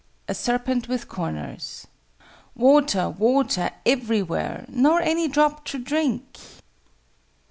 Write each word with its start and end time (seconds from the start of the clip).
A 0.27 0.33
SERPENT 0.33 0.87
WITH 0.87 1.07
CORNERS. 1.07 1.85
"Water, 2.55 3.07
water, 3.11 3.69
every 3.85 4.23
where, 4.23 4.65
Nor 4.67 4.99
any 4.99 5.27
drop 5.27 5.63
to 5.65 5.77
drink." 5.77 6.39